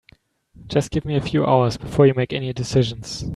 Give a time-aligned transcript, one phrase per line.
[0.65, 3.23] Just give me a few hours before you make any decisions.